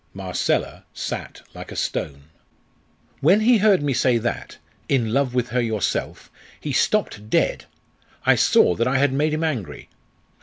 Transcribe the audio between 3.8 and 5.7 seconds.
me say that 'in love with her